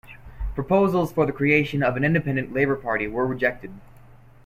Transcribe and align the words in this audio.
Proposals 0.55 1.13
for 1.13 1.27
the 1.27 1.31
creation 1.31 1.83
of 1.83 1.95
an 1.95 2.03
independent 2.03 2.51
labor 2.51 2.75
party 2.75 3.07
were 3.07 3.27
rejected. 3.27 3.69